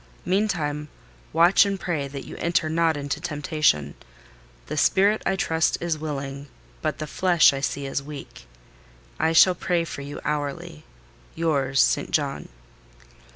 Meantime, 0.25 0.87
watch 1.31 1.63
and 1.63 1.79
pray 1.79 2.07
that 2.07 2.25
you 2.25 2.35
enter 2.37 2.67
not 2.67 2.97
into 2.97 3.21
temptation: 3.21 3.93
the 4.65 4.75
spirit, 4.75 5.21
I 5.27 5.35
trust, 5.35 5.77
is 5.79 5.95
willing, 5.99 6.47
but 6.81 6.97
the 6.97 7.05
flesh, 7.05 7.53
I 7.53 7.59
see, 7.61 7.85
is 7.85 8.01
weak. 8.01 8.47
I 9.19 9.31
shall 9.31 9.53
pray 9.53 9.83
for 9.85 10.01
you 10.01 10.19
hourly.—Yours, 10.25 11.79
ST. 11.81 12.09
JOHN." 12.09 12.49